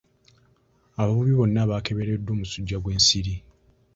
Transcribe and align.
Abavubi 1.01 1.33
bonna 1.35 1.69
baakebereddwa 1.69 2.31
omusujja 2.35 2.77
gw'ensiri. 2.83 3.35